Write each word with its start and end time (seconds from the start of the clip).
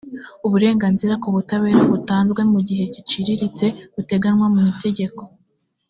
uburenganzira 0.45 1.13
ku 1.21 1.27
butabera 1.35 1.81
butanzwe 1.91 2.41
mu 2.51 2.59
gihe 2.67 2.83
giciriritse 2.95 3.65
buteganywa 3.95 4.47
mu 4.53 4.59
itegeko 4.73 5.21